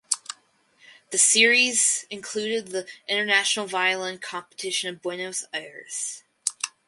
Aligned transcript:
The 1.11 1.19
series 1.19 2.07
included 2.09 2.69
the 2.69 2.87
International 3.07 3.67
Violin 3.67 4.17
Competition 4.17 4.89
of 4.95 4.99
Buenos 5.03 5.45
Aires. 5.53 6.23